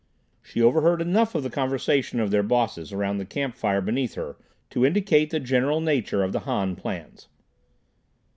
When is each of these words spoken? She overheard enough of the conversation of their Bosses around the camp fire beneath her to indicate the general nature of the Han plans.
She 0.41 0.63
overheard 0.63 0.99
enough 0.99 1.35
of 1.35 1.43
the 1.43 1.51
conversation 1.51 2.19
of 2.19 2.31
their 2.31 2.41
Bosses 2.41 2.91
around 2.91 3.17
the 3.19 3.23
camp 3.23 3.53
fire 3.53 3.81
beneath 3.81 4.15
her 4.15 4.35
to 4.71 4.83
indicate 4.83 5.29
the 5.29 5.39
general 5.39 5.79
nature 5.79 6.23
of 6.23 6.31
the 6.31 6.39
Han 6.39 6.75
plans. 6.75 7.27